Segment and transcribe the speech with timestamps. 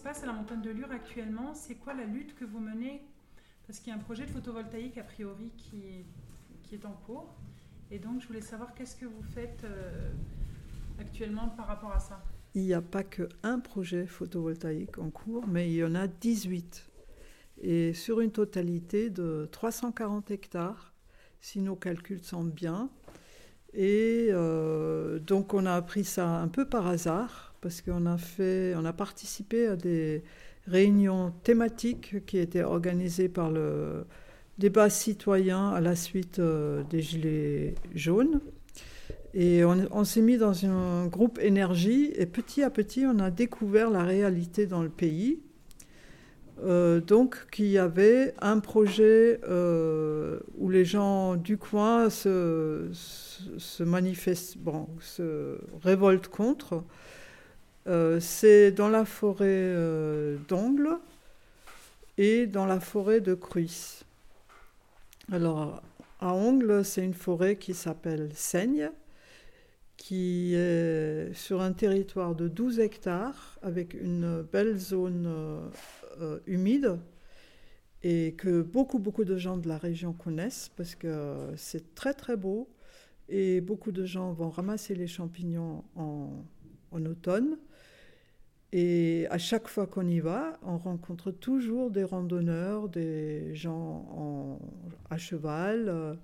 [0.00, 3.02] se passe à la montagne de Lure actuellement C'est quoi la lutte que vous menez?
[3.66, 5.82] Parce qu'il y a un projet photovoltaïque a priori qui
[6.72, 7.34] est, en cours.
[7.90, 10.10] Et donc je voulais savoir qu'est-ce que vous faites euh,
[10.98, 12.24] actuellement par rapport à ça?
[12.54, 16.88] Il n'y a pas qu'un projet photovoltaïque en cours, mais il y en a 18.
[17.60, 20.94] Et sur une totalité de 340 hectares,
[21.42, 22.88] si nos calculs sont bien.
[23.74, 28.74] Et euh, donc on a appris ça un peu par hasard, parce qu'on a, fait,
[28.76, 30.22] on a participé à des
[30.66, 34.04] réunions thématiques qui étaient organisées par le
[34.58, 38.40] débat citoyen à la suite euh, des Gilets jaunes.
[39.32, 43.88] Et on, s'est mis dans un groupe énergie et petit à petit, on a découvert
[43.88, 45.38] la réalité dans le pays.
[46.64, 53.82] Euh, donc, qu'il y avait un projet euh, où les gens du coin se, se
[53.84, 56.82] manifestent, bon, se révoltent contre.
[57.86, 59.74] C'est dans la forêt
[60.48, 60.98] d'Angle
[62.18, 64.04] et dans la forêt de Cruys.
[65.32, 65.82] Alors,
[66.20, 68.90] à Ongle, c'est une forêt qui s'appelle Seigne,
[69.96, 75.26] qui est sur un territoire de 12 hectares, avec une belle zone
[76.20, 76.98] euh, humide,
[78.02, 82.36] et que beaucoup, beaucoup de gens de la région connaissent, parce que c'est très, très
[82.36, 82.68] beau,
[83.30, 87.56] et beaucoup de gens vont ramasser les champignons en automne.
[88.72, 94.60] Et à chaque fois qu'on y va, on rencontre toujours des randonneurs, des gens
[95.10, 96.18] à cheval,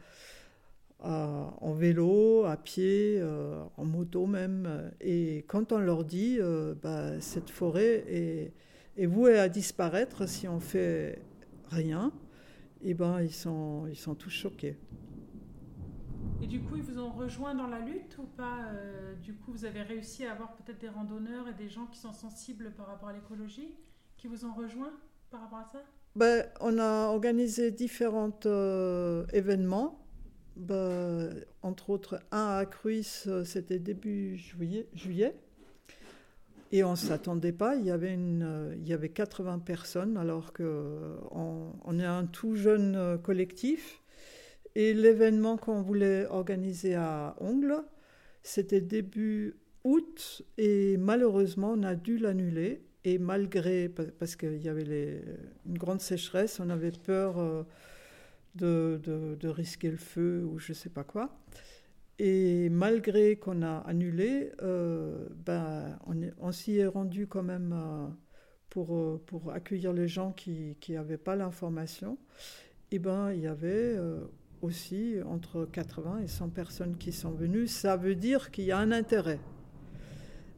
[1.04, 4.90] euh, en vélo, à pied, euh, en moto même.
[5.00, 10.58] Et quand on leur dit, euh, bah, cette forêt est, vouée à disparaître si on
[10.58, 11.20] fait
[11.70, 12.12] rien,
[12.82, 14.76] eh ben ils sont tous choqués.
[16.42, 19.52] Et du coup, ils vous ont rejoint dans la lutte ou pas euh, Du coup,
[19.52, 22.86] vous avez réussi à avoir peut-être des randonneurs et des gens qui sont sensibles par
[22.86, 23.74] rapport à l'écologie
[24.16, 24.92] qui vous ont rejoint
[25.30, 25.82] par rapport à ça?
[26.14, 30.06] Ben, On a organisé différents euh, événements.
[30.56, 31.30] Ben,
[31.62, 35.36] entre autres, un à Cruis, euh, c'était début juillet.
[36.72, 41.72] Et on ne s'attendait pas, il y, avait il y avait 80 personnes alors qu'on
[41.84, 44.02] on est un tout jeune collectif.
[44.76, 47.82] Et l'événement qu'on voulait organiser à Ongle,
[48.42, 52.84] c'était début août et malheureusement on a dû l'annuler.
[53.02, 55.22] Et malgré, parce qu'il y avait
[55.64, 57.62] une grande sécheresse, on avait peur euh,
[58.54, 61.34] de, risquer le feu ou je ne sais pas quoi.
[62.18, 65.98] Et malgré qu'on a annulé, euh, ben,
[66.38, 68.08] on, s'y est rendu quand même euh,
[68.68, 72.18] pour, pour accueillir les gens qui n'avaient pas l'information.
[72.90, 73.96] Et ben, il y avait
[74.62, 78.78] aussi entre 80 et 100 personnes qui sont venues, ça veut dire qu'il y a
[78.78, 79.40] un intérêt.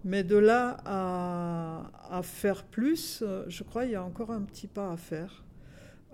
[0.05, 4.93] Mais de là à, faire plus, je crois qu'il y a encore un petit pas
[4.93, 5.45] à faire.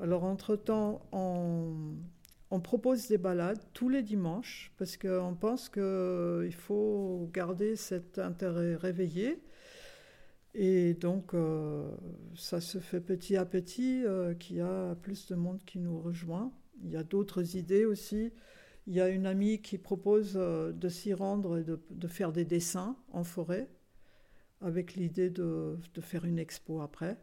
[0.01, 7.77] Alors entre-temps, on, propose des balades tous les dimanches parce qu'on pense qu'il faut garder
[7.77, 9.43] cet intérêt réveillé.
[10.55, 11.91] Et donc, euh,
[12.37, 16.01] ça se fait petit à petit euh, qu'il y a plus de monde qui nous
[16.01, 16.53] rejoint.
[16.85, 18.33] Il y a d'autres idées aussi.
[18.87, 22.45] Il y a une amie qui propose euh, de s'y rendre et de, faire des
[22.45, 23.69] dessins en forêt,
[24.61, 27.17] avec l'idée de, faire une expo après.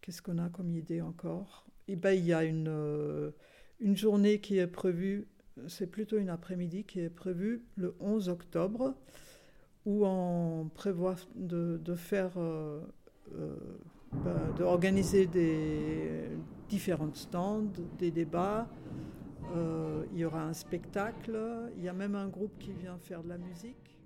[0.00, 1.66] Qu'est-ce qu'on a comme idée encore?
[1.88, 3.32] Et eh ben, Il y a une, euh,
[3.80, 5.26] une journée qui est prévue,
[5.66, 8.94] c'est plutôt une après-midi qui est prévue le 11 octobre,
[9.86, 12.80] où on prévoit de, faire, euh,
[14.12, 16.30] ben, d'organiser des
[16.68, 18.68] différents stands, des débats.
[19.54, 21.38] Euh, il y aura un spectacle.
[21.76, 23.99] Il y a même un groupe qui vient faire de la musique.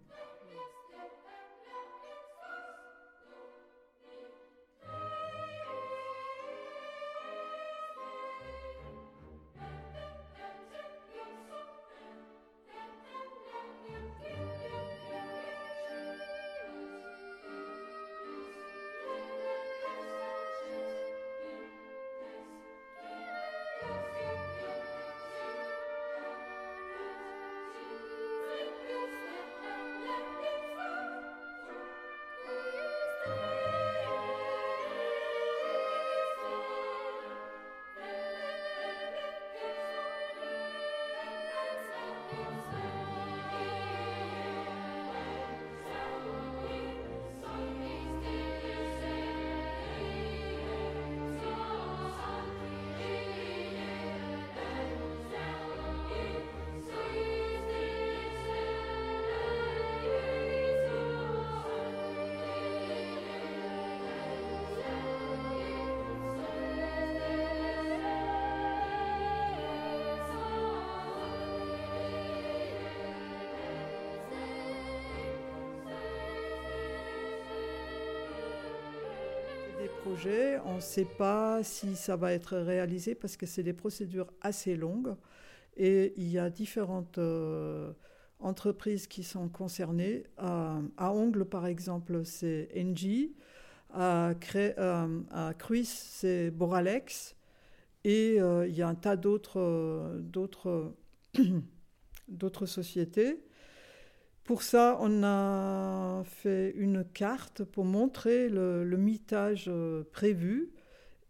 [79.84, 83.74] Des projets, on ne sait pas si ça va être réalisé parce que c'est des
[83.74, 85.14] procédures assez longues
[85.76, 87.92] et il y a différentes euh,
[88.38, 90.24] entreprises qui sont concernées.
[90.38, 93.34] à Ongle, par exemple, c'est Engie.
[93.92, 97.36] À, euh, à Cruis, c'est Boralex.
[98.04, 100.94] Et euh, il y a un tas d'autres, d'autres,
[102.28, 103.44] d'autres sociétés.
[104.44, 110.68] Pour ça, on a fait une carte pour montrer le, mitage euh, prévu.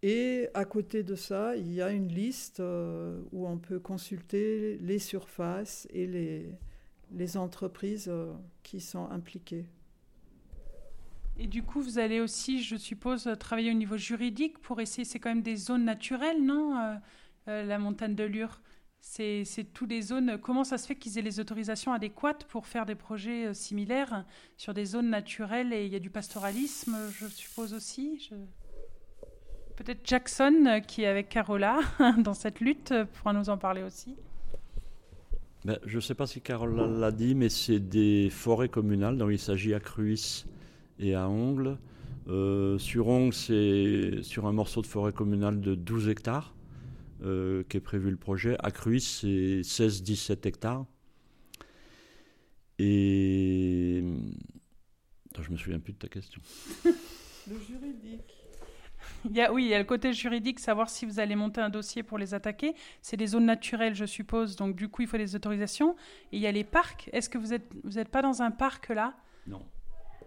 [0.03, 4.79] Et à côté de ça, il y a une liste euh, où on peut consulter
[4.83, 8.33] les surfaces et les, entreprises euh,
[8.65, 9.67] qui sont impliquées.
[11.39, 15.21] Et du coup, vous allez aussi, je suppose, travailler au niveau juridique pour essayer, c'est
[15.21, 16.99] quand même des zones naturelles, non
[17.47, 18.61] La montagne de Lure?
[19.05, 20.39] C'est toutes les zones.
[20.43, 24.25] Comment ça se fait qu'ils aient les autorisations adéquates pour faire des projets euh, similaires
[24.57, 28.31] sur des zones naturelles et il y a du pastoralisme, je suppose aussi.
[29.77, 31.81] Peut-être Jackson, euh, qui est avec Carola
[32.19, 34.17] dans cette lutte, euh, pourra nous en parler aussi.
[35.65, 39.31] Ben, je ne sais pas si Carola l'a dit, mais c'est des forêts communales, donc
[39.31, 40.45] il s'agit à Cruis
[40.99, 41.79] et à Ongle.
[42.79, 46.54] sur Ongle, c'est sur un morceau de forêt communale de 12 hectares.
[47.23, 48.57] Euh, qui est prévu le projet.
[48.59, 50.85] À Cruis, c'est 16-17 hectares.
[52.79, 54.03] Et.
[55.31, 56.41] Attends, je me souviens plus de ta question.
[56.85, 58.45] le juridique.
[59.27, 61.61] Il y a, oui, il y a le côté juridique, savoir si vous allez monter
[61.61, 62.75] un dossier pour les attaquer.
[63.03, 65.95] C'est des zones naturelles, je suppose, donc du coup, il faut des autorisations.
[66.33, 67.11] Et il y a les parcs.
[67.13, 69.15] Est-ce que vous n'êtes vous êtes pas dans un parc là?
[69.47, 69.63] Non.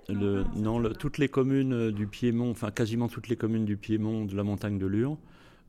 [0.10, 4.38] Le, non, toutes les communes du Piémont, enfin quasiment toutes les communes du Piémont, de
[4.38, 5.18] la montagne de Lure, euh,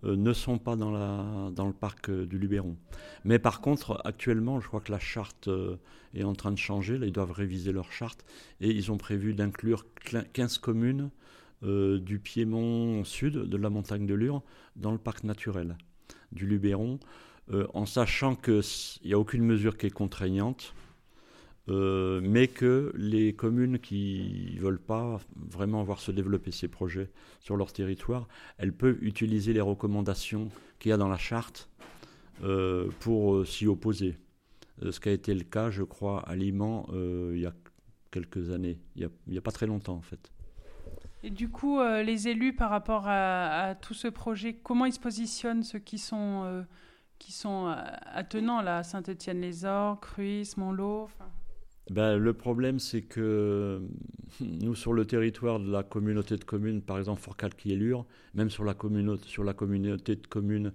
[0.03, 2.77] ne sont pas dans, le parc euh, du Luberon.
[3.25, 5.77] Mais par contre, actuellement, je crois que la charte euh,
[6.15, 6.99] est en train de changer.
[7.03, 8.25] Ils doivent réviser leur charte
[8.61, 9.85] et ils ont prévu d'inclure
[10.33, 11.11] 15 communes
[11.61, 14.43] du Piémont sud, de la montagne de Lure,
[14.77, 15.77] dans le parc naturel
[16.31, 17.00] du Luberon,
[17.75, 18.62] en sachant qu'il
[19.05, 20.73] n'y a aucune mesure qui est contraignante.
[21.70, 27.11] Euh, mais que les communes qui ne veulent pas vraiment voir se développer ces projets
[27.41, 28.26] sur leur territoire,
[28.56, 31.69] elles peuvent utiliser les recommandations qu'il y a dans la charte
[32.43, 34.16] euh, pour euh, s'y opposer.
[34.90, 37.52] ce qui a été le cas, je crois, à Liman il y a
[38.11, 40.33] quelques années, il n'y a, pas très longtemps en fait.
[41.23, 45.64] Et du coup, les élus par rapport à, tout ce projet, comment ils se positionnent,
[45.64, 46.64] ceux qui sont,
[47.19, 47.66] qui sont
[48.07, 51.11] attenants là, Saint-Étienne-les-Ors, Cruis, Montlot
[51.90, 53.80] ben, le problème, c'est que
[54.40, 58.64] nous, sur le territoire de la communauté de communes, par exemple Fort Lure, même sur
[58.64, 60.73] la, communauté, sur la communauté de communes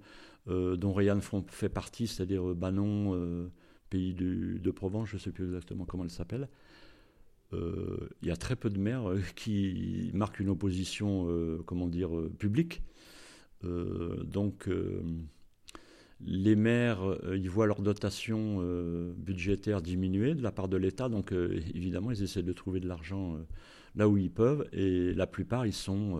[0.49, 3.49] euh, dont Rayanne fait partie, c'est-à-dire euh, Banon, euh,
[3.89, 6.49] pays de Provence, je ne sais plus exactement comment elle s'appelle,
[7.51, 11.27] il y a très peu de maires qui marquent une opposition,
[11.67, 12.81] comment dire, publique.
[13.61, 14.67] donc
[16.21, 21.09] les maires, euh, ils voient leur dotation euh, budgétaire diminuer de la part de l'État,
[21.09, 23.37] donc euh, évidemment, ils essaient de trouver de l'argent
[23.95, 26.19] là où ils peuvent, et la plupart, ils sont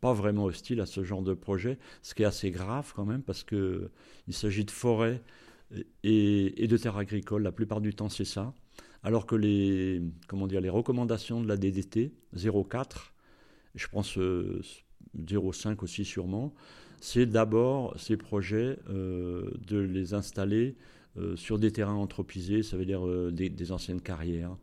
[0.00, 3.22] pas vraiment hostiles à ce genre de projet, ce qui est assez grave quand même,
[3.22, 3.88] parce qu'il
[4.30, 5.22] s'agit de forêts
[6.02, 8.52] et, de terres agricoles, la plupart du temps, c'est ça,
[9.02, 13.12] alors que les, comment dire, les recommandations de la DDT, 0,4,
[13.74, 16.54] je pense 0,5 aussi sûrement,
[17.00, 20.76] c'est d'abord ces projets euh, de les installer
[21.16, 24.56] euh, sur des terrains anthropisés, ça veut dire euh, des, anciennes carrières,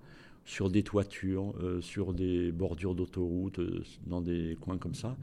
[0.43, 3.59] sur des toitures, sur des bordures d'autoroutes,
[4.05, 5.17] dans des coins comme ça,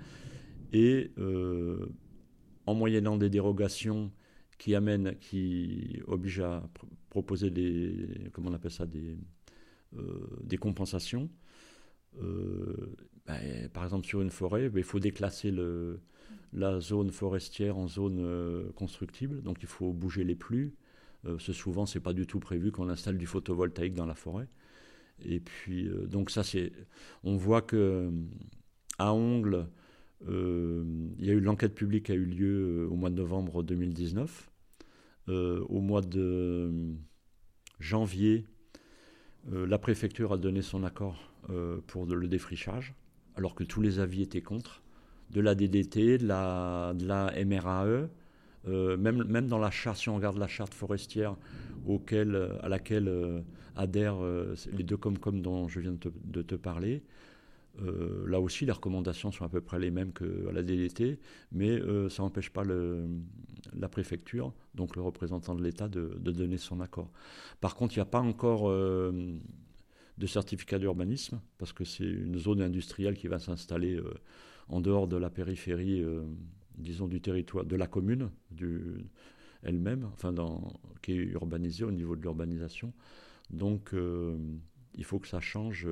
[0.73, 1.13] et
[2.67, 4.11] en moyennant des dérogations
[4.59, 6.69] qui amènent, qui obligent à
[7.09, 9.17] proposer des, comment on appelle ça, des,
[10.59, 11.31] compensations.
[12.21, 16.01] Ben, par exemple, sur une forêt, ben, il faut déclasser le,
[16.53, 20.75] la zone forestière en zone euh, constructible, donc il faut bouger les pluies.
[21.25, 24.49] Euh, ce souvent, c'est pas du tout prévu qu'on installe du photovoltaïque dans la forêt.
[25.25, 26.73] Et puis, euh, donc ça, c'est,
[27.25, 28.11] on voit que
[28.99, 29.69] à Ongle,
[30.29, 34.51] il y a eu l'enquête publique a eu lieu au mois de novembre 2019.
[35.27, 36.95] au mois de
[37.81, 38.45] janvier,
[39.51, 41.33] la préfecture a donné son accord
[41.89, 42.95] pour le défrichage,
[43.35, 44.83] alors que tous les avis étaient contre
[45.33, 46.95] de la DDT, de la,
[47.45, 48.09] MRAE,
[48.69, 51.37] euh, même, dans la charte, si on regarde la charte forestière
[51.87, 53.41] auquel, à laquelle euh,
[53.75, 57.03] adhèrent euh, les deux Comcom dont je viens de te, parler,
[58.27, 61.19] là aussi les recommandations sont à peu près les mêmes que la DDT,
[61.53, 66.83] mais ça n'empêche pas la préfecture, donc le représentant de l'État, de, de, donner son
[66.83, 67.11] accord.
[67.63, 72.61] Par contre, il n'y a pas encore de certificat d'urbanisme, parce que c'est une zone
[72.61, 73.99] industrielle qui va s'installer
[74.69, 76.05] en dehors de la périphérie,
[76.77, 78.31] disons, du territoire, de la commune
[79.63, 82.93] elle-même, enfin, dans, qui est urbanisée au niveau de l'urbanisation.
[83.51, 83.95] Donc,
[84.95, 85.89] il faut que ça change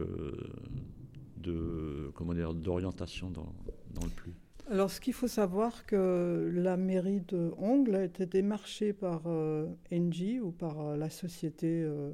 [1.37, 3.55] de, comment dire, d'orientation dans,
[3.95, 4.35] dans le plus.
[4.71, 9.67] Alors, ce qu'il faut savoir, que la mairie de Ongle a été démarchée par euh,
[9.93, 12.13] Engie ou par euh, la société euh,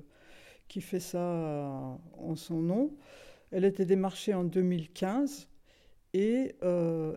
[0.67, 2.97] qui fait ça en son nom.
[3.51, 5.49] Elle a été démarchée en 2015
[6.15, 6.55] et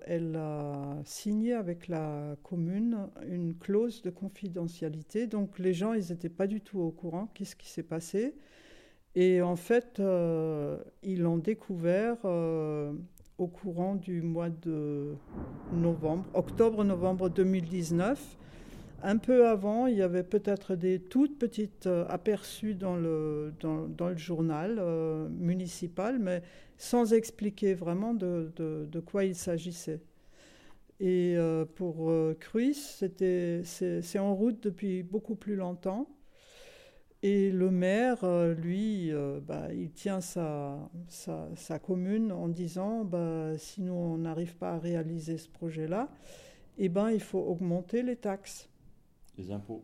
[0.05, 5.27] elle a signé avec la commune une clause de confidentialité.
[5.27, 7.29] Donc, les gens, ils n'étaient pas du tout au courant.
[7.33, 8.35] Qu'est-ce qui s'est passé
[9.15, 10.01] Et en fait,
[11.01, 12.17] ils l'ont découvert
[13.39, 15.15] au courant du mois de
[15.73, 18.37] novembre, octobre-novembre 2019.
[19.01, 23.53] Un peu avant, il y avait peut-être des toutes petites euh, aperçus dans le,
[24.15, 26.41] journal euh, municipal, mais
[26.77, 30.01] sans expliquer vraiment de, quoi il s'agissait.
[30.99, 36.07] Et euh, pour Cruis, c'est en route depuis beaucoup plus longtemps.
[37.21, 40.89] Et le maire, euh, lui, euh, bah, il tient sa,
[41.83, 46.09] commune en disant bah, si nous, n'arrive pas à réaliser ce projet-là,
[46.77, 48.68] eh ben, il faut augmenter les taxes.
[49.37, 49.83] Les impôts.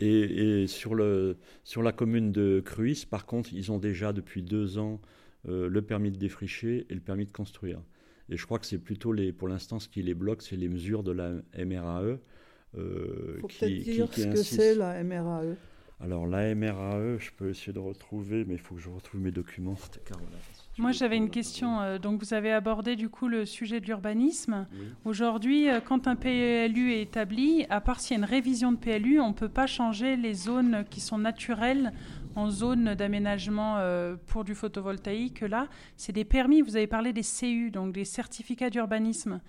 [0.00, 4.78] Et, sur, le, sur la commune de Cruis, par contre, ils ont déjà depuis deux
[4.78, 5.00] ans
[5.48, 7.80] euh, le permis de défricher et le permis de construire.
[8.28, 10.68] Et je crois que c'est plutôt, les, pour l'instant, ce qui les bloque, c'est les
[10.68, 12.18] mesures de la MRAE.
[12.74, 15.56] Il faut peut-être dire ce que c'est la MRAE.
[16.02, 19.30] Alors la MRAE, je peux essayer de retrouver, mais il faut que je retrouve mes
[19.30, 19.76] documents.
[20.76, 21.80] Moi, j'avais une question.
[21.80, 24.66] Euh, donc, vous avez abordé du coup le sujet de l'urbanisme.
[25.04, 28.78] Aujourd'hui, euh, quand un PLU est établi, à part s'il y a une révision de
[28.78, 31.92] PLU, on ne peut pas changer les zones qui sont naturelles
[32.34, 35.42] en zone d'aménagement euh, pour du photovoltaïque.
[35.42, 36.62] Là, c'est des permis.
[36.62, 39.40] Vous avez parlé des CU, donc des certificats d'urbanisme.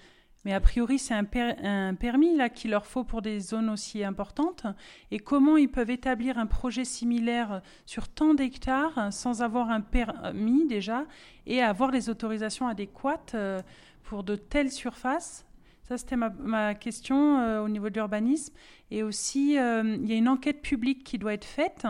[0.45, 4.65] Mais a priori, c'est un, permis là qu'il leur faut pour des zones aussi importantes.
[5.09, 10.67] Et comment ils peuvent établir un projet similaire sur tant d'hectares sans avoir un permis
[10.67, 11.05] déjà
[11.45, 13.61] et avoir les autorisations adéquates euh,
[14.03, 15.45] pour de telles surfaces?
[15.83, 18.53] Ça, c'était ma, question euh, au niveau de l'urbanisme.
[18.91, 21.87] Et aussi, euh, il y a une enquête publique qui doit être faite.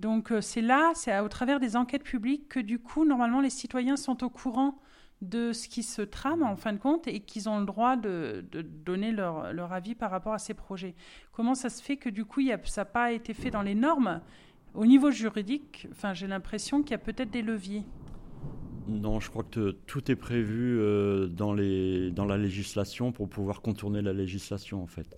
[0.00, 3.96] Donc, c'est là, c'est au travers des enquêtes publiques que, du coup, normalement, les citoyens
[3.96, 4.80] sont au courant
[5.22, 8.44] de ce qui se trame en fin de compte et qu'ils ont le droit de,
[8.84, 10.94] donner leur, leur, avis par rapport à ces projets.
[11.30, 13.62] Comment ça se fait que du coup y a, ça n'a pas été fait dans
[13.62, 14.20] les normes?
[14.74, 17.84] Au niveau juridique, enfin, j'ai l'impression qu'il y a peut-être des leviers.
[18.88, 23.62] Non, je crois que tout est prévu euh, dans, les, dans la législation pour pouvoir
[23.62, 25.16] contourner la législation en fait.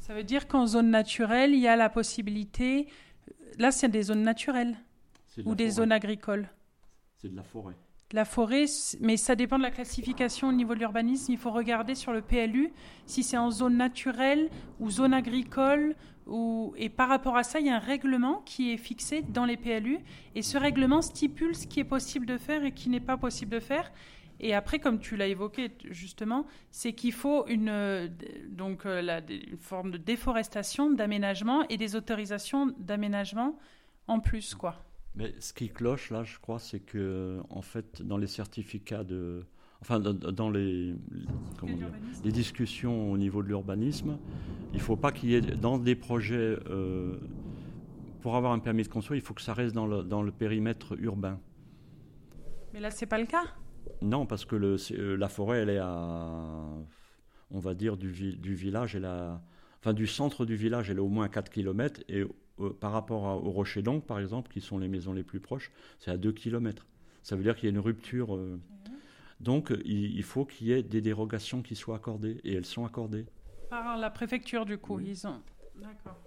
[0.00, 2.88] Ça veut dire qu'en zone naturelle, il y a la possibilité...
[3.58, 4.74] Là, c'est des zones naturelles
[5.44, 6.48] ou des zones agricoles
[7.18, 7.76] C'est de la forêt.
[8.12, 8.66] La forêt,
[9.00, 11.32] mais ça dépend de la classification au niveau de l'urbanisme.
[11.32, 12.72] Il faut regarder sur le PLU
[13.06, 15.96] si c'est en zone naturelle ou zone agricole.
[16.76, 19.56] Et par rapport à ça, il y a un règlement qui est fixé dans les
[19.56, 19.98] PLU.
[20.34, 23.52] Et ce règlement stipule ce qui est possible de faire et qui n'est pas possible
[23.52, 23.90] de faire.
[24.40, 28.10] Et après, comme tu l'as évoqué justement, c'est qu'il faut une,
[28.48, 33.58] donc, euh, une forme de déforestation, d'aménagement et des autorisations d'aménagement
[34.06, 34.54] en plus.
[34.54, 34.84] quoi.
[35.16, 39.44] Mais ce qui cloche là, je crois, c'est que en fait, dans les certificats de,
[39.80, 40.94] enfin, dans, les,
[42.24, 44.18] les discussions au niveau de l'urbanisme,
[44.72, 47.16] il ne faut pas qu'il y ait dans des projets euh,
[48.22, 50.32] pour avoir un permis de construire, il faut que ça reste dans le, dans le
[50.32, 51.38] périmètre urbain.
[52.72, 53.44] Mais là, c'est pas le cas.
[54.02, 56.64] Non, parce que le, euh, la forêt, elle est à,
[57.50, 59.42] on va dire, du, du village, elle a,
[59.78, 62.24] enfin, du centre du village, elle est au moins 4 km et
[62.60, 65.72] euh, par rapport au Rocher d'Angle, par exemple, qui sont les maisons les plus proches,
[65.98, 66.86] c'est à 2 km.
[67.22, 68.36] Ça veut dire qu'il y a une rupture.
[68.36, 68.60] Euh.
[69.40, 73.26] Donc, il, faut qu'il y ait des dérogations qui soient accordées, et elles sont accordées.
[73.68, 75.42] Par la préfecture, du coup, ils ont.
[75.76, 76.20] D'accord.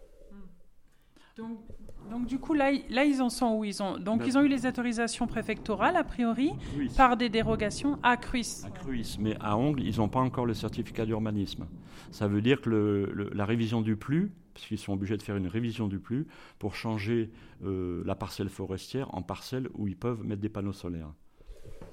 [1.38, 1.60] Donc,
[2.10, 3.64] donc, du coup, là, là, ils en sont où?
[3.64, 6.52] Ils ont Donc, ils ont eu les autorisations préfectorales, a priori,
[6.96, 8.62] par des dérogations à Cruis.
[8.66, 11.68] À Cruis, mais à Ongle, ils n'ont pas encore le certificat d'urbanisme.
[12.12, 15.38] Ça veut dire que le, la révision du plus, parce qu'ils sont obligés de faire
[15.38, 17.32] une révision du plus, pour changer
[17.64, 21.14] euh, la parcelle forestière en parcelle où ils peuvent mettre des panneaux solaires.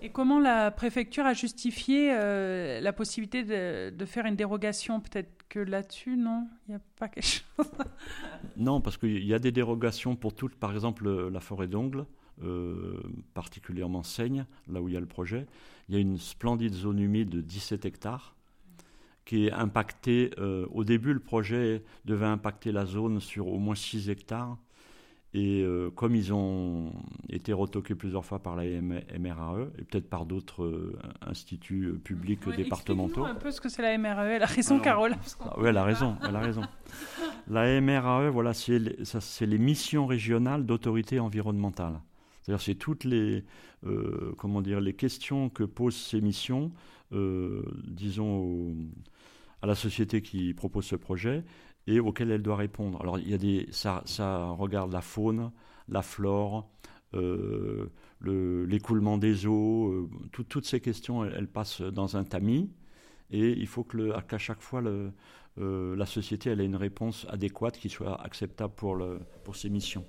[0.03, 5.01] Et comment la préfecture a justifié euh, la possibilité de, faire une dérogation?
[5.01, 6.47] Peut-être que là-dessus, non?
[6.67, 7.71] Il n'y a pas quelque chose?
[8.57, 12.07] Non, parce qu'il y a des dérogations pour toutes, par exemple la forêt d'Ongle,
[12.43, 13.01] euh,
[13.33, 15.47] particulièrement Seigne, là où il y a le projet.
[15.89, 18.35] Il y a une splendide zone humide de 17 hectares
[19.25, 20.31] qui est impactée.
[20.39, 24.59] Euh, au début, le projet devait impacter la zone sur au moins 6 hectares.
[25.37, 26.93] Et euh, comme ils ont
[27.29, 32.49] été retoqués plusieurs fois par la MRAE et peut-être par d'autres euh, instituts euh, publics
[32.49, 33.25] départementaux.
[33.25, 34.37] un peu ce que c'est la MRAE.
[34.37, 35.17] Elle a raison, Carole.
[35.59, 36.17] Oui, elle a raison.
[36.27, 36.63] Elle a raison.
[37.49, 38.97] la MRAE, voilà, c'est les,
[39.41, 42.01] les missions régionales d'autorité environnementale.
[42.43, 43.43] C'est-à-dire, c'est toutes les,
[44.37, 46.71] comment dire, les questions que posent ces missions,
[47.11, 48.77] disons,
[49.63, 51.43] à la société qui propose ce projet
[51.87, 53.01] et auquel elle doit répondre.
[53.01, 55.51] Alors, il y a des, ça, ça regarde la faune,
[55.89, 56.69] la flore,
[57.15, 57.91] euh,
[58.67, 62.71] l'écoulement des eaux, euh, toutes ces questions, elles, passent dans un tamis,
[63.31, 65.13] et il faut qu'à chaque fois, le,
[65.61, 69.69] euh, la société elle ait une réponse adéquate qui soit acceptable pour, le, pour ses
[69.69, 70.05] missions.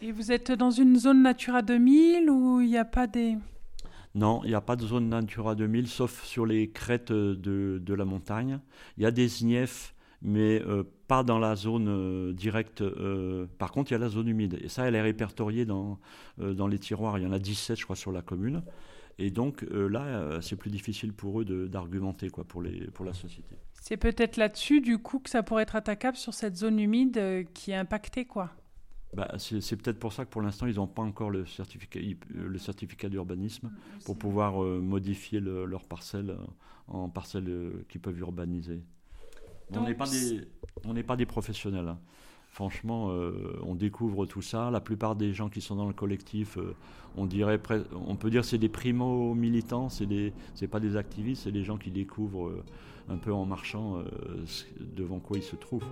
[0.00, 3.36] Et vous êtes dans une zone Natura 2000 où il n'y a pas des...
[4.14, 7.94] Non, il n'y a pas de zone Natura 2000, sauf sur les crêtes de, de
[7.94, 8.58] la montagne.
[8.96, 12.80] Il y a des SNIEF mais euh, pas dans la zone euh, directe.
[12.80, 14.58] Euh, par contre, il y a la zone humide.
[14.62, 15.98] Et ça, elle est répertoriée dans,
[16.38, 17.18] dans les tiroirs.
[17.18, 18.62] Il y en a 17, je crois, sur la commune.
[19.18, 23.56] Et donc là, c'est plus difficile pour eux d'argumenter quoi, pour, les, pour la société.
[23.74, 27.72] C'est peut-être là-dessus, du coup, que ça pourrait être attaquable sur cette zone humide qui
[27.72, 28.50] est impactée, quoi.
[29.12, 32.58] Bah, c'est peut-être pour ça que pour l'instant, ils n'ont pas encore le certificat, le
[32.58, 36.34] certificat d'urbanisme mm, pour pouvoir modifier leurs parcelles
[36.88, 38.82] en parcelles qu'ils peuvent urbaniser
[39.76, 40.40] on n'est pas des,
[40.84, 41.88] on n'est pas des professionnels.
[41.88, 41.98] Hein.
[42.52, 44.70] Franchement, euh, on découvre tout ça.
[44.70, 46.74] La plupart des gens qui sont dans le collectif, euh,
[47.16, 47.58] on dirait,
[48.06, 49.88] on peut dire, c'est des primo militants.
[49.88, 52.64] C'est des, c'est pas des activistes, c'est des gens qui découvrent euh,
[53.08, 54.04] un peu en marchant
[54.78, 55.84] devant quoi ils se trouvent.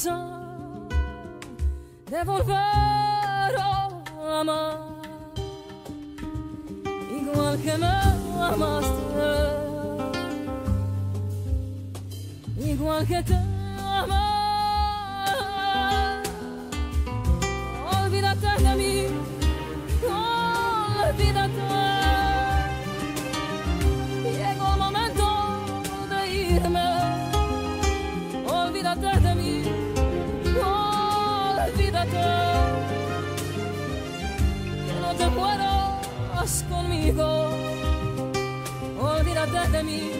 [0.00, 0.88] coração
[2.08, 2.56] devolver
[4.18, 4.78] o amar,
[7.10, 7.86] igual que me
[8.42, 8.92] amaste,
[12.58, 14.29] igual que te amaste.
[39.80, 40.19] enemy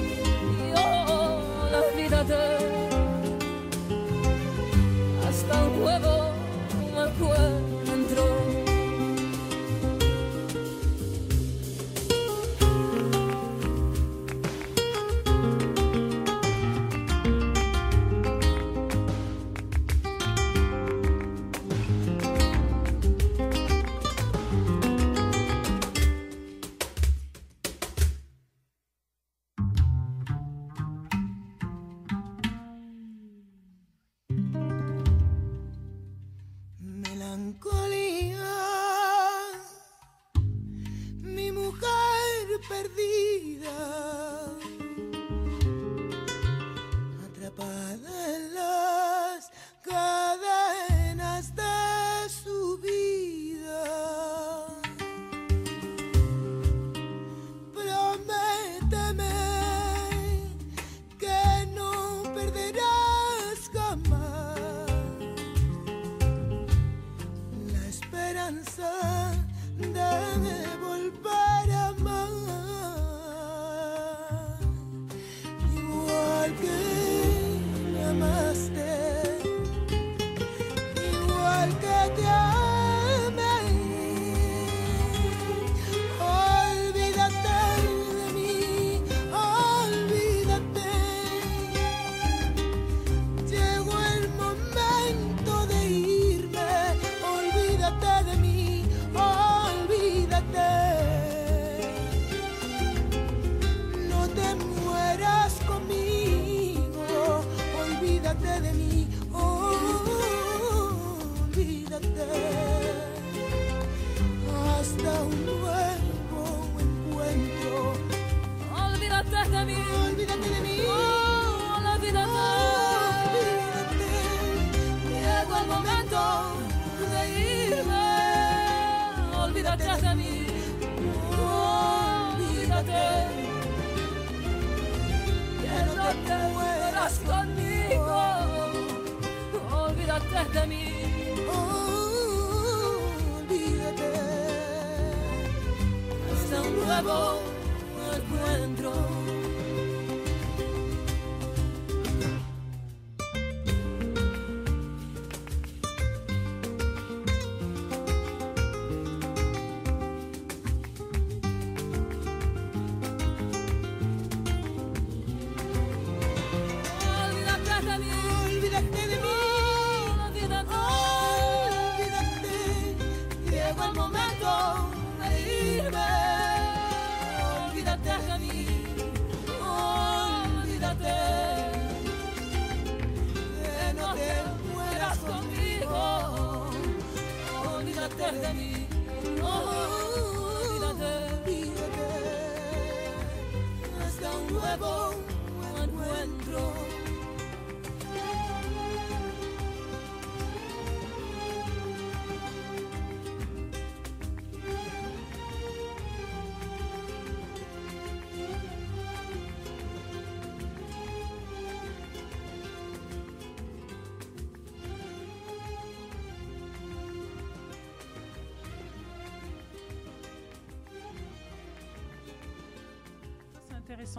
[42.71, 44.30] perdida.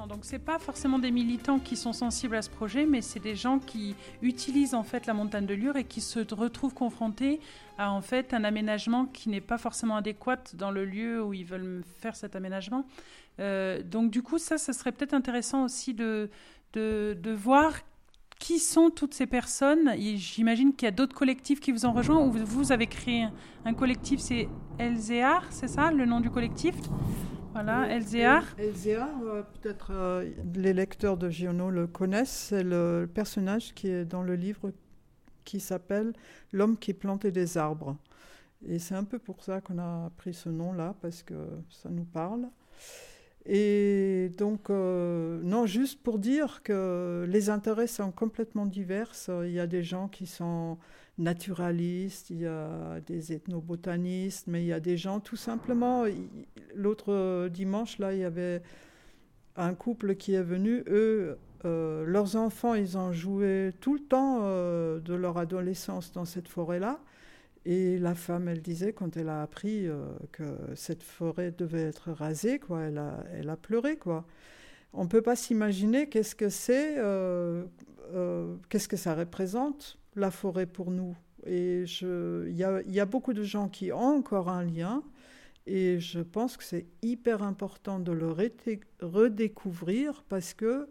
[0.08, 3.36] Donc c'est pas forcément des militants qui sont sensibles à ce projet, mais c'est des
[3.36, 7.40] gens qui utilisent en fait la montagne de Lure et qui se retrouvent confrontés
[7.80, 11.46] à en fait un aménagement qui n'est pas forcément adéquat dans le lieu où ils
[11.46, 12.86] veulent faire cet aménagement.
[13.40, 16.30] Euh, donc du coup ça, ce serait peut-être intéressant aussi de,
[16.74, 17.74] de, voir
[18.38, 19.96] qui sont toutes ces personnes.
[19.98, 22.20] J'imagine qu'il y a d'autres collectifs qui vous ont rejoint.
[22.20, 23.28] Ou vous avez créé
[23.66, 26.76] un, collectif, c'est Elzéar, c'est ça le nom du collectif?
[27.54, 28.44] Voilà, Elzéar.
[28.58, 34.06] Elzéar, euh, peut-être euh, les lecteurs de Giono le connaissent, c'est le personnage qui est
[34.06, 34.72] dans le livre
[35.44, 36.14] qui s'appelle
[36.54, 37.98] L'homme qui plantait des arbres.
[38.68, 41.34] Et c'est un peu pour ça qu'on a pris ce nom-là, parce que
[41.70, 42.48] ça nous parle.
[43.46, 49.12] Et donc, euh, non, juste pour dire que les intérêts sont complètement divers.
[49.44, 50.78] Il y a des gens qui sont
[51.22, 56.06] naturalistes, il y a des ethnobotanistes, mais il y a des gens tout simplement.
[56.76, 58.62] L'autre dimanche, là, il y avait
[59.56, 60.84] un couple qui est venu.
[60.88, 66.26] Eux, euh, leurs enfants, ils ont joué tout le temps euh, de leur adolescence dans
[66.26, 67.00] cette forêt-là.
[67.66, 72.12] Et la femme, elle disait, quand elle a appris euh, que cette forêt devait être
[72.12, 74.26] rasée, quoi, elle a, elle a pleuré, quoi.
[74.94, 76.96] On ne peut pas s'imaginer qu'est-ce que c'est,
[78.68, 81.16] qu'est-ce que ça représente la forêt pour nous.
[81.46, 85.04] Et il y a, beaucoup de gens qui ont encore un lien.
[85.68, 88.32] Et je pense que c'est hyper important de le
[89.02, 90.88] redécouvrir parce que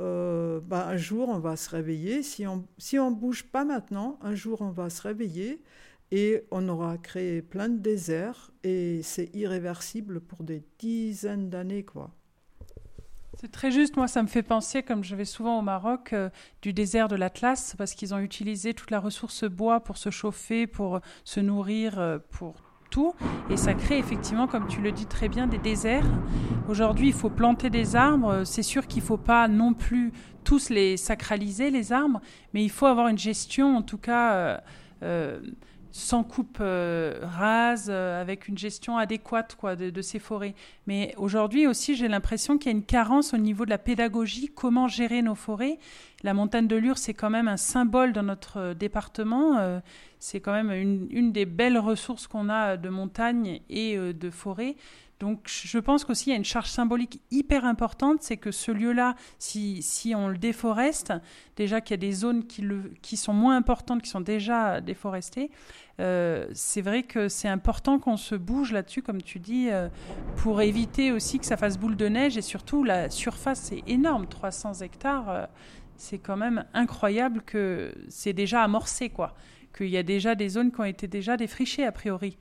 [0.00, 2.22] euh, bah, un jour on va se réveiller.
[2.22, 5.62] Si on si on bouge pas maintenant, un jour on va se réveiller
[6.10, 12.17] et on aura créé plein de déserts et c'est irréversible pour des dizaines d'années quoi.
[13.40, 13.96] C'est très juste.
[13.96, 16.28] Moi, ça me fait penser, comme je vais souvent au Maroc, euh,
[16.60, 20.66] du désert de l'Atlas, parce qu'ils ont utilisé toute la ressource bois pour se chauffer,
[20.66, 22.56] pour se nourrir, euh, pour
[22.90, 23.14] tout.
[23.48, 26.10] Et ça crée effectivement, comme tu le dis très bien, des déserts.
[26.68, 28.42] Aujourd'hui, il faut planter des arbres.
[28.42, 32.20] C'est sûr qu'il ne faut pas non plus tous les sacraliser, les arbres,
[32.54, 34.60] mais il faut avoir une gestion, en tout cas.
[35.04, 35.40] Euh,
[35.90, 40.54] sans coupe euh, rase, euh, avec une gestion adéquate quoi, de, ces forêts.
[40.86, 44.50] Mais aujourd'hui aussi, j'ai l'impression qu'il y a une carence au niveau de la pédagogie,
[44.54, 45.78] comment gérer nos forêts.
[46.22, 49.80] La montagne de Lure, c'est quand même un symbole dans notre euh, département.
[50.18, 54.76] c'est quand même une, une, des belles ressources qu'on a de montagne et de forêt.
[55.20, 58.70] Donc je pense qu'aussi il y a une charge symbolique hyper importante, c'est que ce
[58.70, 61.12] lieu-là, si, si, on le déforeste,
[61.56, 64.80] déjà qu'il y a des zones qui, le, qui, sont moins importantes, qui sont déjà
[64.80, 65.50] déforestées,
[66.00, 69.88] euh, c'est vrai que c'est important qu'on se bouge là-dessus, comme tu dis, euh,
[70.36, 74.28] pour éviter aussi que ça fasse boule de neige et surtout la surface est énorme,
[74.28, 75.46] 300 hectares, euh,
[75.96, 79.34] c'est quand même incroyable que c'est déjà amorcé, quoi,
[79.76, 82.38] qu'il y a déjà des zones qui ont été déjà défrichées a priori.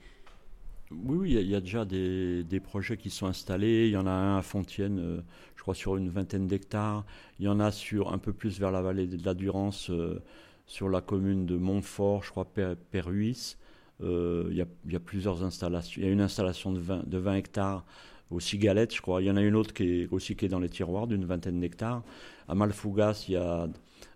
[0.91, 3.87] Oui, il y, a déjà des, projets qui sont installés.
[3.87, 5.21] Il y en a un à Fontienne, euh,
[5.57, 7.05] je crois, sur une vingtaine d'hectares.
[7.39, 10.21] Il y en a sur un peu plus vers la vallée de la Durance, euh,
[10.65, 12.47] sur la commune de Montfort, je crois,
[12.91, 13.57] Perruis.
[14.01, 16.01] Euh, il, y a, plusieurs installations.
[16.01, 17.85] Il y a une installation de 20, de 20 hectares
[18.31, 19.21] au Cigalette, je crois.
[19.21, 21.25] Il y en a une autre qui est aussi qui est dans les tiroirs d'une
[21.25, 22.03] vingtaine d'hectares.
[22.47, 23.67] À Malfougas, il y a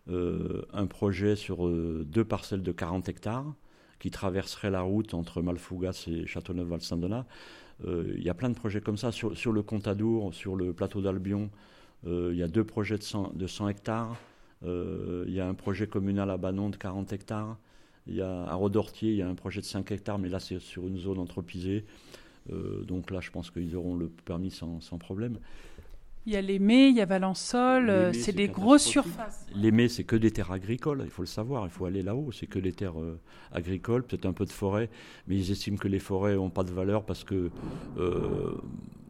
[0.07, 3.53] un projet sur deux parcelles de 40 hectares
[4.01, 7.27] qui traverserait la route entre Malfougas et Châteauneuf-Val-Saint-Donat.
[7.85, 9.11] Euh, il y a plein de projets comme ça.
[9.11, 11.51] Sur, sur le Contadour, sur le plateau d'Albion,
[12.07, 14.17] euh, il y a deux projets de 100, de 100 hectares.
[14.65, 17.57] Euh, il y a un projet communal à Banon de 40 hectares.
[18.07, 20.39] Il y a, à Rodortier, il y a un projet de 5 hectares, mais là,
[20.39, 21.85] c'est sur une zone anthropisée.
[22.49, 25.37] Donc là, je pense qu'ils auront le permis sans, sans problème.
[26.27, 29.47] Il y a l'Aimé, il y a Valençol, euh, c'est des grosses surfaces.
[29.55, 32.45] L'Aimé, c'est que des terres agricoles, il faut le savoir, il faut aller là-haut, c'est
[32.45, 33.19] que des terres euh,
[33.51, 34.89] agricoles, peut-être un peu de forêt,
[35.27, 37.49] mais ils estiment que les forêts n'ont pas de valeur parce que,
[37.97, 38.53] euh,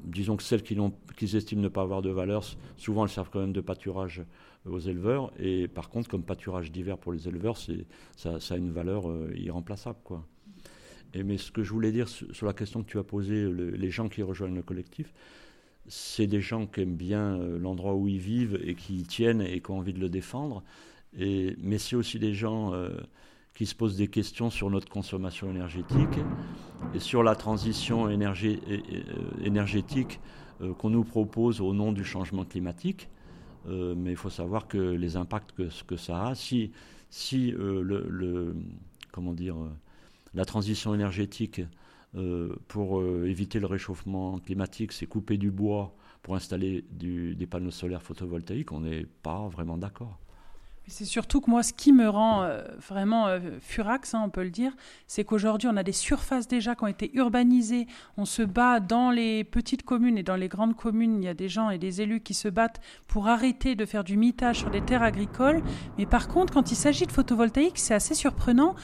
[0.05, 2.45] disons que celles qu'ils estiment ne pas avoir de valeur,
[2.77, 4.21] souvent elles servent quand même de pâturage
[4.65, 7.57] aux éleveurs, et par contre, comme pâturage d'hiver pour les éleveurs,
[8.15, 9.97] ça, ça a une valeur euh, irremplaçable.
[10.05, 10.25] Quoi.
[11.13, 13.49] Et, mais ce que je voulais dire sur, sur la question que tu as posée,
[13.49, 15.13] le- les gens qui rejoignent le collectif,
[15.87, 19.41] c'est des gens qui aiment bien euh, l'endroit où ils vivent et qui y tiennent
[19.41, 20.63] et qui ont envie de le défendre.
[21.13, 22.89] Mais c'est aussi des gens euh,
[23.53, 26.19] qui se posent des questions sur notre consommation énergétique
[26.93, 28.63] et sur la transition euh,
[29.43, 30.19] énergétique
[30.77, 33.09] qu'on nous propose au nom du changement climatique.
[33.67, 36.71] Mais il faut savoir que les impacts que, que ça a, si,
[37.09, 37.53] si
[39.11, 39.55] comment dire,
[40.33, 41.61] la transition énergétique
[42.67, 48.03] pour euh, éviter le réchauffement climatique, c'est couper du bois pour installer des panneaux solaires
[48.03, 50.19] photovoltaïques, on n'est pas vraiment d'accord.
[50.87, 54.43] C'est surtout que moi, ce qui me rend euh, vraiment euh, furax, hein, on peut
[54.43, 54.73] le dire,
[55.07, 57.87] c'est qu'aujourd'hui, on a des surfaces déjà qui ont été urbanisées.
[58.17, 61.21] On se bat dans les petites communes et dans les grandes communes.
[61.21, 64.03] Il y a des gens et des élus qui se battent pour arrêter de faire
[64.03, 65.61] du mitage sur des terres agricoles.
[65.97, 68.75] Mais par contre, quand il s'agit de photovoltaïque, c'est assez surprenant.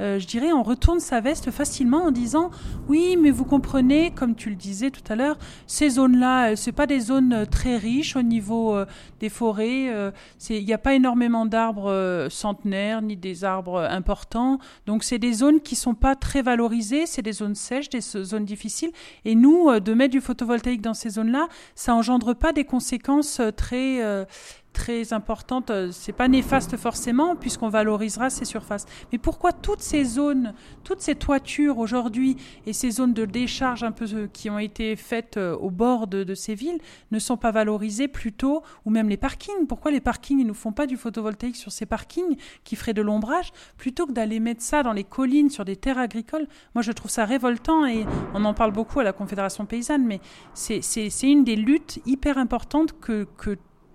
[0.00, 2.50] Euh, je dirais, on retourne sa veste facilement en disant
[2.88, 6.72] oui, mais vous comprenez, comme tu le disais tout à l'heure, ces zones-là, euh, c'est
[6.72, 8.76] pas des zones euh, très riches au niveau
[9.20, 10.12] des forêts.
[10.50, 14.58] Il n'y a pas énormément d'arbres centenaires ni des arbres importants.
[14.86, 17.06] Donc, c'est des zones qui sont pas très valorisées.
[17.06, 18.90] C'est des zones sèches, des zones difficiles.
[19.24, 24.26] Et nous, de mettre du photovoltaïque dans ces zones-là, ça engendre pas des conséquences très
[24.74, 25.70] très importantes.
[25.70, 28.84] Euh, C'est pas néfaste forcément puisqu'on valorisera ces surfaces.
[29.10, 33.92] Mais pourquoi toutes ces zones, toutes ces toitures aujourd'hui et ces zones de décharge un
[33.92, 36.80] peu euh, qui ont été faites euh, au bord de, ces villes
[37.12, 39.66] ne sont pas valorisées plutôt, ou même les parkings?
[39.68, 43.02] Pourquoi les parkings ils nous font pas du photovoltaïque sur ces parkings qui feraient de
[43.02, 46.48] l'ombrage plutôt que d'aller mettre ça dans les collines sur des terres agricoles?
[46.74, 50.20] Moi je trouve ça révoltant et on en parle beaucoup à la Confédération paysanne, mais
[50.52, 50.82] c'est
[51.22, 53.26] une des luttes hyper importantes que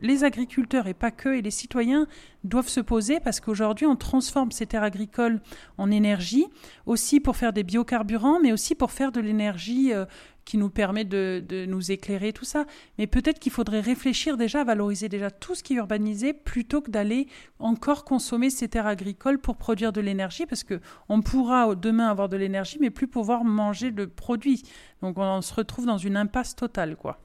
[0.01, 2.07] les agriculteurs et pas que, et les citoyens
[2.43, 5.41] doivent se poser parce qu'aujourd'hui on transforme ces terres agricoles
[5.77, 6.45] en énergie,
[6.85, 10.05] aussi pour faire des biocarburants, mais aussi pour faire de l'énergie euh,
[10.49, 12.65] qui nous permet de, nous éclairer, tout ça.
[12.97, 16.81] Mais peut-être qu'il faudrait réfléchir déjà à valoriser déjà tout ce qui est urbanisé plutôt
[16.81, 17.27] que d'aller
[17.59, 22.29] encore consommer ces terres agricoles pour produire de l'énergie parce que on pourra demain avoir
[22.29, 24.63] de l'énergie mais plus pouvoir manger le produit.
[25.03, 27.19] Donc on se retrouve dans une impasse totale quoi.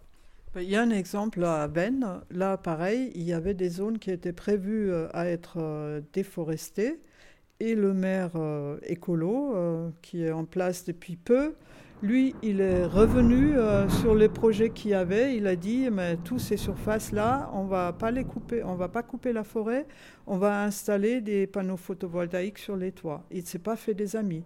[0.57, 2.07] Il y a un exemple à Vennes.
[2.31, 7.01] Là, pareil, il y avait des zones qui étaient prévues euh, à être euh, déforestées.
[7.59, 11.55] Et le maire euh, écolo, qui est en place depuis peu,
[12.03, 13.55] lui, il est revenu
[14.01, 15.37] sur les projets qu'il y avait.
[15.37, 19.03] Il a dit, mais tous ces surfaces-là, on va pas les couper, on va pas
[19.03, 19.87] couper la forêt,
[20.27, 23.25] on va installer des panneaux photovoltaïques sur les toits.
[23.31, 24.45] Il ne s'est pas fait des amis.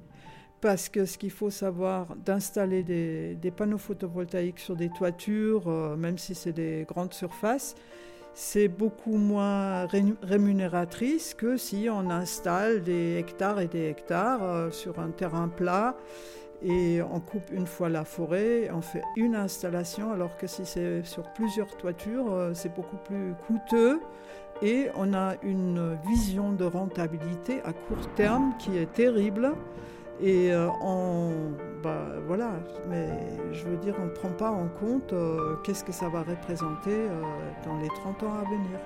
[0.61, 6.19] Parce que ce qu'il faut savoir, d'installer des, panneaux photovoltaïques sur des toitures, euh, même
[6.19, 7.77] si c'est des grandes surfaces,
[8.35, 14.71] c'est beaucoup moins ré- rémunératrice que si on installe des hectares et des hectares euh,
[14.73, 15.97] sur un terrain plat
[16.61, 21.05] et on coupe une fois la forêt, on fait une installation, alors que si c'est
[21.05, 24.01] sur plusieurs toitures, euh, c'est beaucoup plus coûteux
[24.61, 29.55] et on a une vision de rentabilité à court terme qui est terrible.
[30.21, 31.53] Et euh, on,
[31.83, 32.51] bah, voilà,
[32.89, 33.09] mais
[33.53, 36.91] je veux dire, on ne prend pas en compte euh, qu'est-ce que ça va représenter
[36.91, 37.23] euh,
[37.65, 38.81] dans les 30 ans à venir.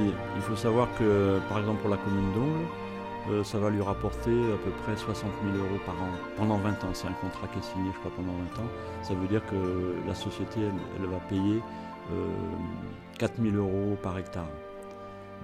[0.00, 2.66] Il faut savoir que, par exemple, pour la commune d'Ongle,
[3.30, 6.84] euh, ça va lui rapporter à peu près 60 000 euros par an pendant 20
[6.84, 6.94] ans.
[6.94, 8.68] C'est un contrat qui est signé, je crois, pendant 20 ans.
[9.02, 10.60] Ça veut dire que la société,
[10.96, 11.60] elle, va payer
[12.12, 12.28] euh,
[13.18, 14.48] 4 000 euros par hectare.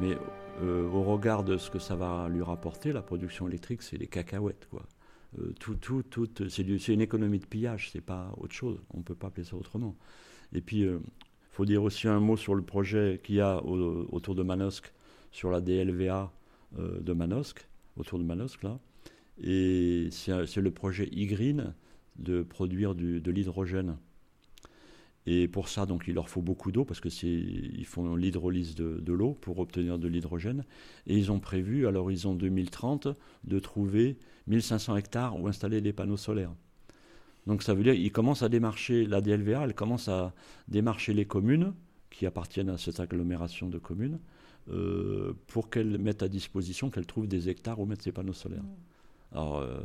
[0.01, 0.17] Mais
[0.63, 4.07] euh, au regard de ce que ça va lui rapporter, la production électrique, c'est des
[4.07, 4.83] cacahuètes, quoi.
[5.41, 8.81] Euh, tout, tout, c'est, une économie de pillage, c'est pas autre chose.
[8.95, 9.97] On ne peut pas appeler ça autrement.
[10.53, 10.89] Et puis,
[11.55, 14.93] faut dire aussi un mot sur le projet qu'il y a au- autour de Manosque,
[15.31, 16.33] sur la DLVA
[16.79, 18.79] euh, de Manosque, autour de Manosque, là.
[19.43, 21.75] Et c'est, le projet e-green
[22.17, 23.97] de produire du- de l'hydrogène.
[25.27, 29.01] Et pour ça, donc, il leur faut beaucoup d'eau parce que ils font l'hydrolyse de,
[29.01, 30.65] de l'eau pour obtenir de l'hydrogène.
[31.07, 33.09] Et ils ont prévu, à l'horizon 2030,
[33.45, 34.19] de trouver
[34.49, 36.53] 1500 hectares où installer des panneaux solaires.
[37.47, 40.33] Donc ça veut dire qu'ils commencent à démarcher, la DLVA, elle commence à
[40.69, 41.75] démarcher les communes
[42.11, 44.19] qui appartiennent à cette agglomération de communes
[44.71, 48.65] euh, pour qu'elles mettent à disposition, qu'elles trouvent des hectares où mettre ces panneaux solaires.
[49.33, 49.81] Alors, euh,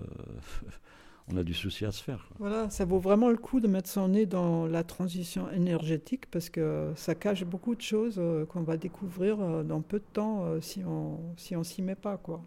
[1.28, 2.30] on a du souci à se faire.
[2.40, 6.50] Voilà, ça vaut vraiment le coup de mettre son nez dans la transition énergétique parce
[6.50, 10.82] que ça cache beaucoup de choses euh, qu'on va découvrir dans peu de temps si
[10.86, 12.42] on si on s'y met pas quoi.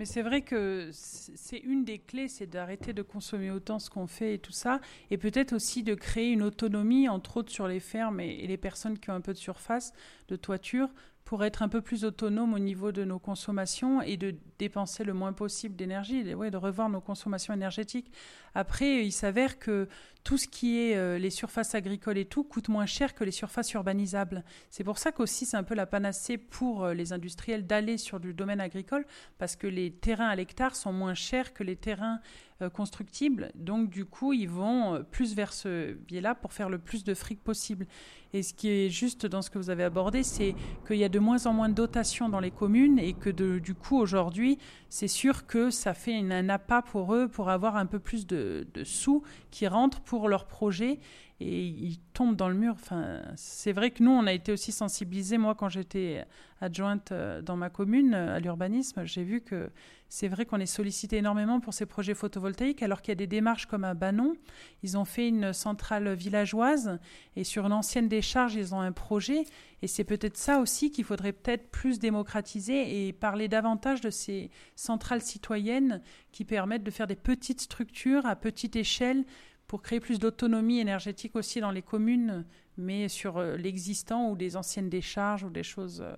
[0.00, 4.06] Mais c'est vrai que c'est une des clés, c'est d'arrêter de consommer autant ce qu'on
[4.06, 4.80] fait et tout ça,
[5.10, 8.56] et peut-être aussi de créer une autonomie, entre autres sur les fermes et, et les
[8.56, 9.92] personnes qui ont un peu de surface,
[10.28, 10.88] de toiture,
[11.26, 15.14] pour être un peu plus autonome au niveau de nos consommations et de dépenser le
[15.14, 18.12] moins possible d'énergie, de, revoir nos consommations énergétiques.
[18.54, 19.88] Après, il s'avère que
[20.22, 23.30] tout ce qui est euh, les surfaces agricoles et tout coûte moins cher que les
[23.30, 24.44] surfaces urbanisables.
[24.68, 28.20] C'est pour ça qu'aussi c'est un peu la panacée pour euh, les industriels d'aller sur
[28.20, 29.06] du domaine agricole
[29.38, 32.20] parce que les terrains à l'hectare sont moins chers que les terrains
[32.60, 33.50] euh, constructibles.
[33.54, 37.42] Donc, du coup, ils vont plus vers ce biais-là pour faire le plus de fric
[37.42, 37.86] possible.
[38.34, 40.54] Et ce qui est juste dans ce que vous avez abordé, c'est
[40.86, 43.74] qu'il y a de moins en moins de dotations dans les communes et que du
[43.74, 44.49] coup, aujourd'hui,
[44.88, 48.66] c'est sûr que ça fait un appât pour eux pour avoir un peu plus de,
[48.74, 50.98] de sous qui rentrent pour leurs projets
[51.40, 52.74] et ils tombent dans le mur.
[52.74, 55.38] Enfin, c'est vrai que nous, on a été aussi sensibilisés.
[55.38, 56.24] Moi, quand j'étais
[56.60, 59.70] adjointe euh, dans ma commune euh, à l'urbanisme, j'ai vu que
[60.10, 63.26] c'est vrai qu'on est sollicité énormément pour ces projets photovoltaïques, alors qu'il y a des
[63.26, 64.34] démarches comme à Banon.
[64.82, 66.98] Ils ont fait une centrale villageoise
[67.36, 69.44] et sur une ancienne décharge, ils ont un projet.
[69.82, 74.50] Et c'est peut-être ça aussi qu'il faudrait peut-être plus démocratiser et parler davantage de ces
[74.74, 79.24] centrales citoyennes qui permettent de faire des petites structures à petite échelle
[79.70, 82.44] pour créer plus d'autonomie énergétique aussi dans les communes,
[82.76, 86.12] mais sur euh, l'existant ou des anciennes décharges ou des choses, euh,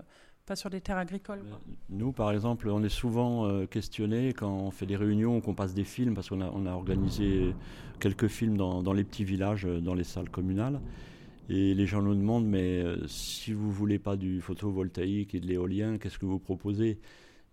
[0.46, 1.42] pas sur des terres agricoles.
[1.90, 5.53] Nous, par exemple, on est souvent euh, questionné quand on fait des réunions ou qu'on
[5.53, 7.55] passe des films, parce qu'on a, organisé
[8.00, 10.80] quelques films dans, les petits villages, euh, dans les salles communales.
[11.50, 15.98] Et les gens nous demandent, mais si vous voulez pas du photovoltaïque et de l'éolien,
[15.98, 17.00] qu'est-ce que vous proposez?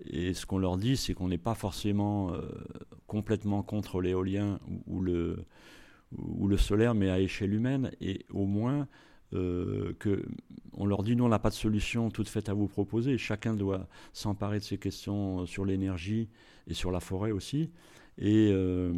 [0.05, 2.31] Et ce qu'on leur dit, c'est qu'on n'est pas forcément
[3.07, 5.43] complètement contre l'éolien ou le,
[6.17, 7.91] ou le solaire, mais à échelle humaine.
[8.01, 8.87] Et au moins,
[9.33, 10.25] euh, que
[10.73, 13.17] on leur dit, nous, on n'a pas de solution toute faite à vous proposer.
[13.17, 16.29] Chacun doit s'emparer de ces questions sur l'énergie
[16.67, 17.69] et sur la forêt aussi,
[18.17, 18.91] et euh,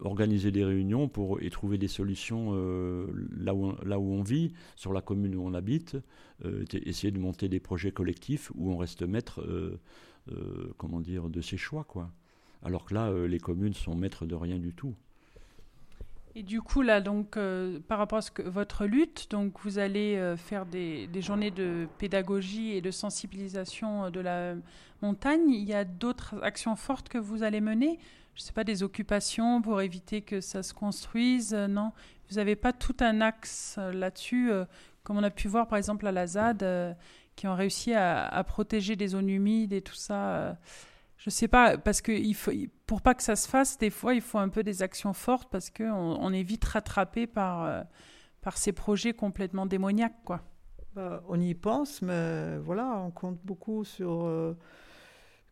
[0.00, 5.00] organiser des réunions pour y trouver des solutions euh, là, où, on- vit, sur la
[5.00, 5.96] commune où on habite,
[6.44, 9.44] euh, essayer de monter des projets collectifs où on reste maître,
[10.78, 12.10] comment dire, de ses choix, quoi.
[12.62, 14.94] Alors que là, les communes sont maîtres de rien du tout.
[16.36, 20.36] Et du coup, là, donc, euh, par rapport à votre lutte, donc, vous allez euh,
[20.36, 24.54] faire des, journées de pédagogie et de sensibilisation euh, de la
[25.00, 25.50] montagne.
[25.50, 28.00] Il y a d'autres actions fortes que vous allez mener?
[28.34, 31.92] Je ne sais pas, des occupations pour éviter que ça se construise Non?
[32.28, 34.50] Vous n'avez pas tout un axe là-dessus,
[35.04, 36.96] comme on a pu voir, par exemple, à la ZAD,
[37.36, 40.56] qui ont réussi à, protéger des zones humides et tout ça
[41.24, 42.52] je sais pas, parce que il faut,
[42.86, 45.48] pour pas que ça se fasse, des fois, il faut un peu des actions fortes
[45.50, 45.84] parce qu'on
[46.20, 47.82] on est vite rattrapé par, euh,
[48.42, 50.42] par ces projets complètement démoniaques, quoi.
[50.94, 54.54] Bah, on y pense, mais voilà, on compte beaucoup sur euh,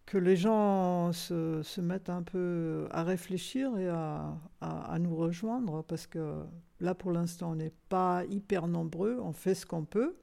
[0.07, 5.14] que les gens se, se mettent un peu à réfléchir et à, à- à nous
[5.16, 6.43] rejoindre, parce que
[6.81, 10.16] là, pour l'instant, on n'est pas hyper nombreux, on fait ce qu'on peut,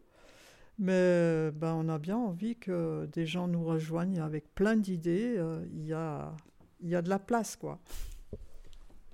[0.80, 5.36] mais ben, on a bien envie que des gens nous rejoignent avec plein d'idées.
[5.38, 6.34] euh, Il y, a,
[6.82, 7.80] y a de la place, quoi.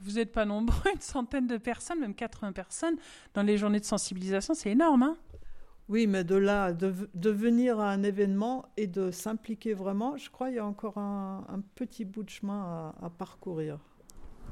[0.02, 2.96] Vous n'êtes pas nombreux, une centaine de personnes, même 80 personnes,
[3.34, 5.18] dans les journées de sensibilisation, c'est énorme, hein
[5.90, 10.30] Oui, mais de là, de, de venir à un événement et de s'impliquer vraiment, je
[10.30, 13.80] crois qu'il y a encore un, un petit bout de chemin à, à parcourir.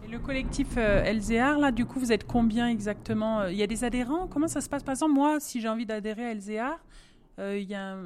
[0.06, 3.68] Et le collectif euh, LZR, là, du coup, vous êtes combien exactement Il y a
[3.68, 4.28] des adhérents?
[4.28, 4.84] Comment ça se passe?
[4.84, 6.80] Par exemple, moi, si j'ai envie d'adhérer à LZR,
[7.40, 7.98] Euh, y a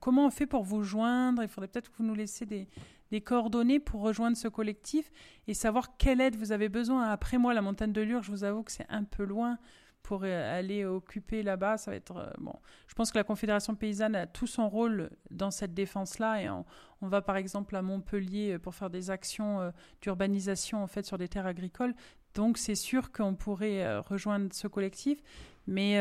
[0.00, 1.40] comment on fait pour vous joindre?
[1.44, 2.66] Il faudrait peut-être que vous nous laissiez des,
[3.12, 5.12] des coordonnées pour rejoindre ce collectif
[5.46, 7.08] et savoir quelle aide vous avez besoin.
[7.08, 9.56] Après moi, la montagne de Lure, je vous avoue que c'est un peu loin
[10.02, 11.78] pour aller occuper là-bas.
[11.78, 12.54] Ça va être euh, bon.
[12.86, 16.64] Je pense que la Confédération paysanne a tout son rôle dans cette défense-là et on,
[17.00, 21.18] va par exemple à Montpellier euh, pour faire des actions euh, d'urbanisation en fait sur
[21.18, 21.94] des terres agricoles.
[22.34, 25.18] Donc c'est sûr qu'on pourrait rejoindre ce collectif,
[25.66, 26.00] mais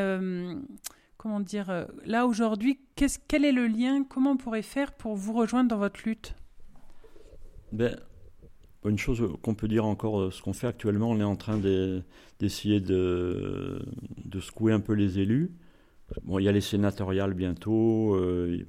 [1.18, 4.06] comment dire là aujourd'hui, quel est le lien?
[4.06, 6.34] Comment on pourrait faire pour vous rejoindre dans votre lutte?
[7.74, 8.00] Ben,
[8.90, 11.58] une chose qu'on peut dire encore, euh, ce qu'on fait actuellement, on est en train
[11.58, 12.02] de-
[12.40, 13.80] d'essayer de,
[14.40, 15.52] secouer un peu les élus.
[16.24, 18.16] Bon, il y a les sénatoriales bientôt.
[18.16, 18.66] euh,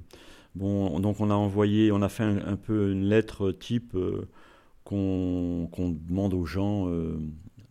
[0.55, 4.27] bon, donc on a envoyé, on a fait un, peu une lettre type euh,
[4.83, 5.69] qu'on
[6.07, 6.87] demande aux gens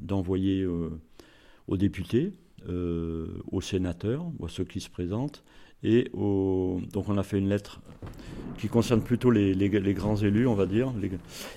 [0.01, 2.33] d'envoyer aux députés,
[2.69, 5.45] aux sénateurs, à ceux qui se présentent.
[5.83, 7.81] Et donc on a fait une lettre
[8.59, 9.55] qui concerne plutôt les,
[9.95, 10.93] grands élus, on va dire.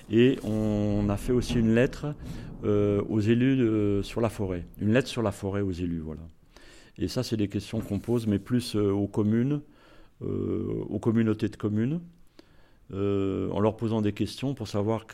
[0.09, 2.15] et on a fait aussi une lettre
[2.63, 4.65] euh, aux élus sur la forêt.
[4.81, 6.21] Une lettre sur la forêt aux élus, voilà.
[6.97, 9.61] Et ça, c'est des questions qu'on pose, mais plus euh, aux communes,
[10.23, 11.99] euh, aux communautés de communes,
[12.91, 15.05] en leur posant des questions pour savoir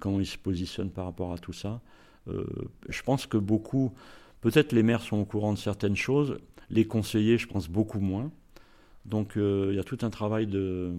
[0.00, 1.80] comment ils se positionnent par rapport à tout ça.
[2.26, 3.92] Je pense que beaucoup,
[4.40, 6.38] peut-être les maires sont au courant de certaines choses,
[6.74, 8.30] les conseillers, je pense, beaucoup moins.
[9.06, 10.92] Donc euh, il y a tout un travail de,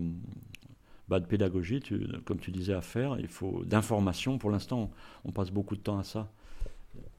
[1.08, 3.18] bah, de pédagogie, tu- comme tu disais, à faire.
[3.20, 4.38] Il faut d'information.
[4.38, 4.90] Pour l'instant,
[5.24, 6.28] on, on passe beaucoup de temps à ça.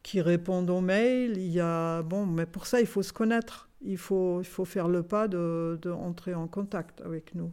[0.01, 1.37] qui répondent aux mails.
[1.37, 3.69] Il y a, bon, mais pour ça, il faut se connaître.
[3.81, 7.51] Il faut, il faut faire le pas de, de en contact avec nous.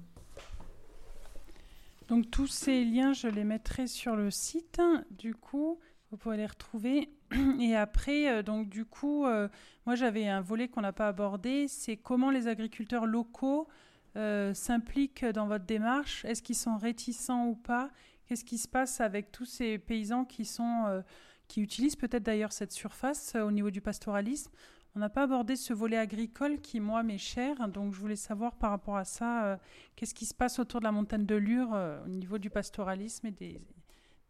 [2.08, 4.80] Donc tous ces liens, je les mettrai sur le site.
[5.10, 5.78] Du coup,
[6.10, 7.08] vous pourrez les retrouver.
[7.60, 9.48] Et après, euh, donc du coup, euh,
[9.86, 13.68] moi j'avais un volet qu'on n'a pas abordé, c'est comment les agriculteurs locaux
[14.16, 16.24] euh, s'impliquent dans votre démarche.
[16.24, 17.90] Est-ce qu'ils sont réticents ou pas?
[18.26, 21.02] Qu'est-ce qui se passe avec tous ces paysans qui sont
[21.48, 24.52] qui utilisent peut-être d'ailleurs cette surface au niveau du pastoralisme?
[24.94, 28.54] On n'a pas abordé ce volet agricole qui moi m'est cher, donc je voulais savoir
[28.54, 29.58] par rapport à ça.
[29.96, 33.32] Qu'est-ce qui se passe autour de la montagne de Lure au niveau du pastoralisme et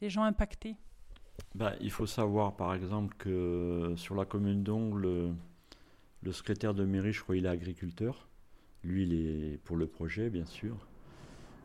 [0.01, 0.76] des gens impactés?
[1.55, 5.34] Bah, il faut savoir, par exemple, que sur la commune d'Ongle,
[6.22, 8.28] le, secrétaire de mairie, je crois, il est agriculteur.
[8.84, 10.76] Lui, il est pour le projet, bien sûr.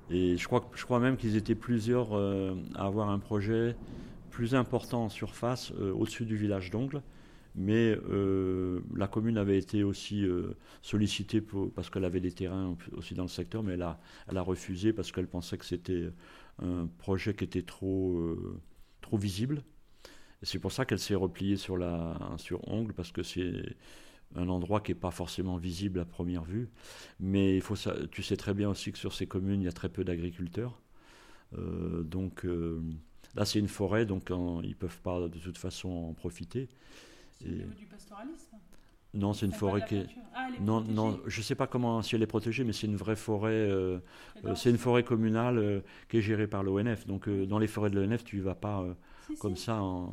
[0.10, 3.76] Et je crois, je crois même qu'ils étaient plusieurs euh, à avoir un projet
[4.32, 7.02] plus important en surface euh, au-dessus du village d'Ongle.
[7.56, 10.26] Mais euh, la commune avait été aussi
[10.82, 11.42] sollicitée
[11.74, 13.82] parce qu'elle avait des terrains aussi dans le secteur, mais elle
[14.38, 16.10] a, refusé parce qu'elle pensait que c'était
[16.62, 18.36] un projet qui était trop,
[19.08, 19.64] trop visible.
[20.44, 23.76] C'est pour ça qu'elle s'est repliée sur, la, sur Ongle, parce que c'est
[24.36, 26.70] un endroit qui n'est pas forcément visible à première vue.
[27.20, 29.70] Mais il faut, sa- tu sais très bien aussi que sur ces communes, il y
[29.70, 30.82] a très peu d'agriculteurs.
[31.58, 32.82] Euh, donc, euh,
[33.36, 36.70] Là, c'est une forêt, donc en- ils peuvent pas de toute façon en profiter.
[37.32, 38.56] C'est niveau du pastoralisme
[39.16, 40.06] Non, c'est une forêt qui est.
[40.38, 40.94] Ah, Non, protégée.
[40.96, 43.52] non, je sais pas comment si elle est protégée, mais c'est une vraie forêt.
[43.54, 44.00] euh,
[44.46, 47.08] euh, c'est une forêt communale euh, qui est gérée par l'ONF.
[47.08, 48.94] Donc, euh, dans les forêts de l'ONF, tu y vas pas euh,
[49.28, 49.40] Si, si.
[49.42, 50.12] comme ça en.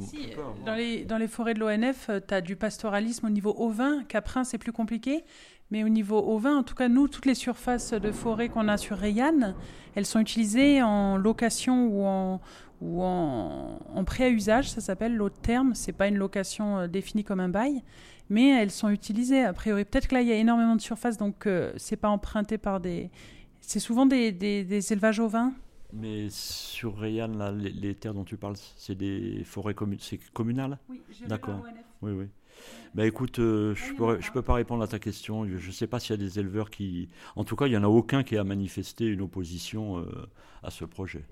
[0.00, 3.54] Si, euh, dans, les, dans les forêts de l'ONF, tu as du pastoralisme au niveau
[3.58, 4.04] ovin.
[4.04, 5.24] Caprin, c'est plus compliqué.
[5.70, 8.76] Mais au niveau ovin, en tout cas, nous, toutes les surfaces de forêt qu'on a
[8.76, 9.54] sur Rayanne,
[9.94, 12.42] elles sont utilisées en location ou en,
[12.82, 14.68] ou en, en prêt à usage.
[14.70, 15.74] Ça s'appelle l'autre terme.
[15.74, 17.82] C'est pas une location définie comme un bail.
[18.32, 19.84] Mais elles sont utilisées, a priori.
[19.84, 22.80] Peut-être que là, il y a énormément de surface, donc euh, c'est pas emprunté par
[22.80, 23.10] des.
[23.60, 25.52] C'est souvent des, des- des élevages ovins.
[25.92, 30.18] Mais sur Rayanne, là, les, les terres dont tu parles, c'est des forêts communes, c'est
[30.32, 30.78] communal?
[30.88, 31.62] Oui, D'accord.
[32.00, 32.26] Oui, oui.
[32.94, 34.32] Bah écoute, euh, Ah, je il y en pourrais, a je pas.
[34.34, 35.46] peux pas répondre à ta question.
[35.46, 37.08] Je ne sais pas s'il y a des éleveurs qui.
[37.36, 40.26] En tout cas, il y en a aucun qui a manifesté une opposition euh,
[40.62, 41.24] à ce projet.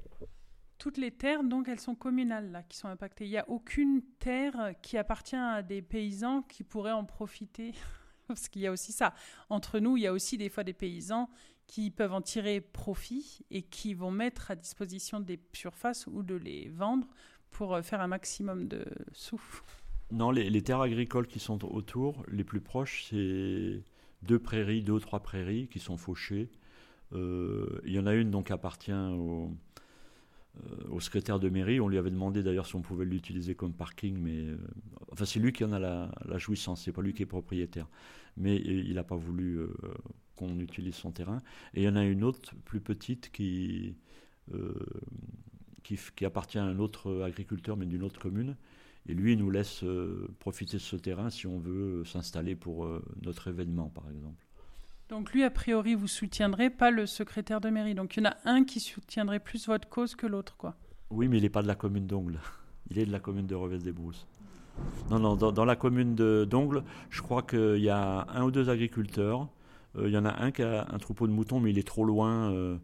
[0.80, 3.26] Toutes les terres, donc, elles sont communales, qui sont impactées.
[3.26, 7.72] Il n'y a aucune terre qui appartient à des paysans qui pourraient en profiter.
[8.28, 9.12] Parce qu'il y a aussi ça.
[9.50, 11.28] Entre nous, il y a aussi des fois des paysans
[11.66, 16.34] qui peuvent en tirer profit et qui vont mettre à disposition des surfaces ou de
[16.34, 17.06] les vendre
[17.50, 19.40] pour euh, faire un maximum de sous.
[20.10, 23.82] Non, les, terres agricoles qui sont autour, les plus proches, c'est
[24.22, 26.50] deux prairies, deux ou trois prairies qui sont fauchées.
[27.12, 29.50] Euh, il y en a une donc appartient au,
[31.00, 31.80] au secrétaire de mairie.
[31.80, 34.58] On lui avait demandé d'ailleurs si on pouvait l'utiliser comme parking, mais euh,
[35.10, 37.88] enfin c'est lui qui en a la, la jouissance, c'est pas lui qui est propriétaire.
[38.36, 39.72] Mais euh, il n'a pas voulu euh,
[40.36, 41.38] qu'on utilise son terrain.
[41.72, 43.96] Et il y en a une autre plus petite qui
[45.84, 48.56] qui, qui appartient à un autre agriculteur, mais d'une autre commune.
[49.08, 49.84] Et lui, il nous laisse
[50.40, 52.88] profiter de ce terrain si on veut s'installer pour
[53.22, 54.44] notre événement, par exemple.
[55.08, 57.94] Donc lui, a priori, vous soutiendrez pas le secrétaire de mairie.
[57.94, 60.74] Donc il y en a un qui soutiendrait plus votre cause que l'autre, quoi.
[61.10, 62.38] Oui, mais il n'est pas de la commune d'Ongle.
[62.90, 64.26] Il est de la commune de Reves-des-Brousses.
[65.10, 69.48] Non, non, dans, la commune d'Ongle, je crois qu'il y a un ou deux agriculteurs.
[69.96, 71.86] Euh, il y en a un qui a un troupeau de moutons, mais il est
[71.86, 72.50] trop loin.
[72.52, 72.76] euh,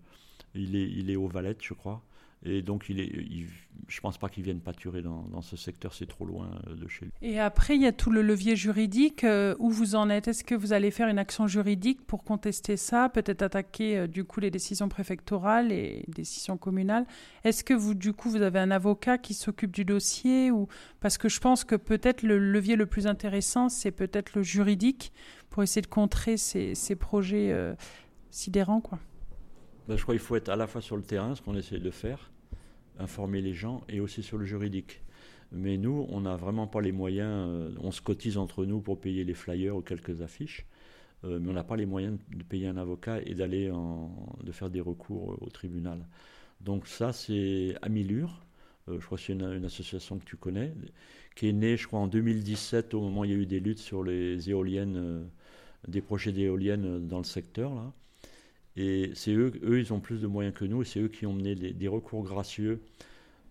[0.55, 2.03] il, est, il est aux Valettes, je crois.
[2.49, 3.49] Et donc, il est, il-
[3.89, 6.89] je pense pas qu'il vienne pâturer dans, dans ce secteur, c'est trop loin euh, de
[6.89, 7.13] chez lui.
[7.23, 9.25] Et après, il y a tout le levier juridique.
[9.25, 10.29] euh, où vous en êtes?
[10.29, 14.25] Est-ce que vous allez faire une action juridique pour contester ça Peut-être attaquer euh, du
[14.25, 17.05] coup les décisions préfectorales et décisions communales?
[17.45, 20.69] Est-ce que vous, du coup, vous avez un avocat qui s'occupe du dossier ou
[21.01, 25.13] Parce que je pense que peut-être le levier le plus intéressant, c'est peut-être le juridique
[25.51, 27.75] pour essayer de contrer ces, ces projets euh,
[28.31, 28.99] sidérants, quoi.
[29.89, 31.79] Ben, je crois qu'il faut être à la fois sur le terrain, ce qu'on essaie
[31.79, 32.31] de faire,
[32.99, 35.03] informer les gens, et aussi sur le juridique.
[35.53, 39.01] Mais nous, on n'a vraiment pas les moyens, euh, on se cotise entre nous pour
[39.01, 40.67] payer les flyers ou quelques affiches,
[41.25, 43.71] euh, mais on n'a pas les moyens de payer un avocat et d'aller
[44.43, 46.07] de faire des recours au tribunal.
[46.61, 48.45] Donc ça, c'est Amilur,
[48.89, 50.73] euh, je crois que c'est une, association que tu connais,
[51.37, 53.61] qui est née, je crois, en 2017, au moment où il y a eu des
[53.61, 55.29] luttes sur les éoliennes,
[55.87, 57.93] des projets d'éoliennes dans le secteur, là.
[58.77, 61.33] Et c'est eux, ils ont plus de moyens que nous, et c'est eux qui ont
[61.33, 62.81] mené des, recours gracieux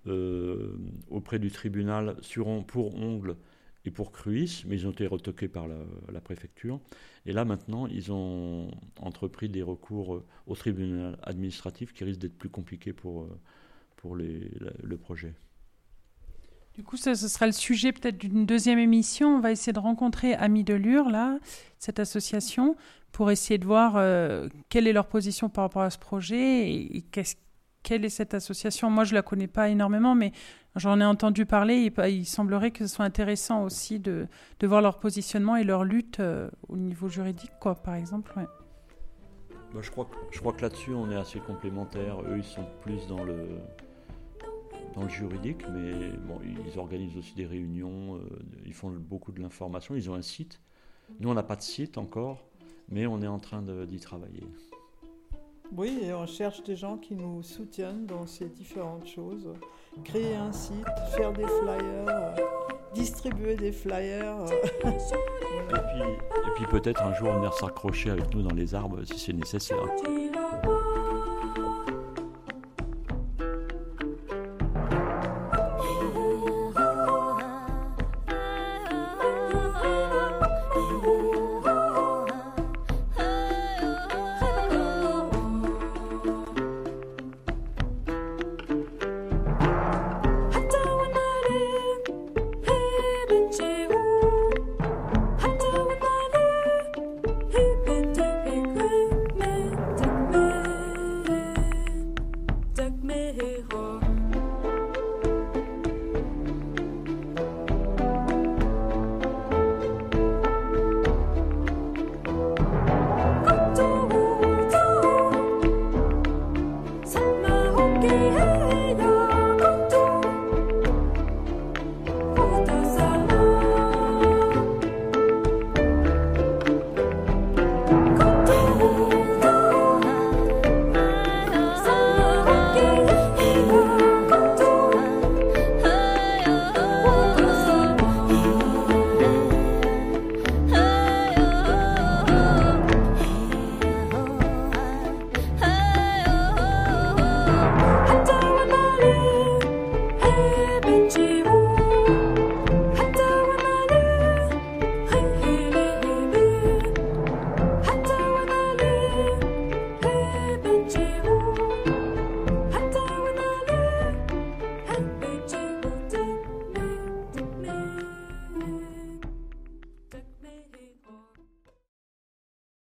[0.08, 0.78] euh,
[1.10, 3.36] auprès du tribunal sur, pour Ongle
[3.86, 6.80] et pour Cruis, mais ils ont été retoqués par la, préfecture.
[7.26, 8.70] Et là, maintenant, ils ont
[9.00, 13.40] entrepris des recours euh, au tribunal administratif qui risquent d'être plus compliqués pour, euh,
[13.98, 15.34] pour le projet.
[16.76, 19.38] Du coup, ce sera le sujet peut-être d'une deuxième émission.
[19.38, 21.40] On va essayer de rencontrer Amis de Lure, là,
[21.80, 22.76] cette association,
[23.14, 27.06] pour essayer de voir euh, quelle est leur position par rapport à ce projet et,
[27.82, 28.90] quelle est cette association.
[28.90, 30.34] Moi, je la connais pas énormément, mais
[30.76, 31.94] j'en ai entendu parler.
[32.10, 34.28] Il semblerait que ce soit intéressant aussi de,
[34.62, 38.34] voir leur positionnement et leur lutte euh, au niveau juridique, quoi, par exemple.
[38.36, 40.08] Bah, je crois
[40.54, 42.20] que là-dessus, on est assez complémentaires.
[42.24, 43.60] Eux, ils sont plus dans le,
[44.96, 48.20] dans le juridique, mais bon, ils organisent aussi des réunions, euh,
[48.66, 50.62] ils font beaucoup de l'information, ils ont un site.
[51.20, 52.46] Nous, on n'a pas de site encore,
[52.90, 54.44] mais on est en train d'y travailler.
[55.76, 59.50] Oui, et on cherche des gens qui nous soutiennent dans ces différentes choses.
[60.04, 60.86] Créer un site,
[61.16, 62.36] faire des flyers, euh,
[62.94, 64.40] distribuer des flyers.
[64.42, 64.48] euh,
[65.70, 69.18] Et puis, et puis peut-être un jour venir s'accrocher avec nous dans les arbres si
[69.18, 69.78] c'est nécessaire.